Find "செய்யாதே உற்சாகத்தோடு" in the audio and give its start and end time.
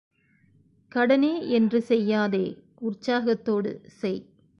1.81-3.71